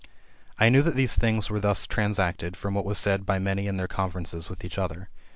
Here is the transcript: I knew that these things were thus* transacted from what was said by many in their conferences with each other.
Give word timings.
I 0.57 0.69
knew 0.69 0.81
that 0.81 0.95
these 0.95 1.13
things 1.13 1.51
were 1.51 1.59
thus* 1.59 1.85
transacted 1.85 2.57
from 2.57 2.73
what 2.73 2.85
was 2.85 2.97
said 2.97 3.23
by 3.23 3.37
many 3.37 3.67
in 3.67 3.77
their 3.77 3.87
conferences 3.87 4.49
with 4.49 4.65
each 4.65 4.79
other. 4.79 5.09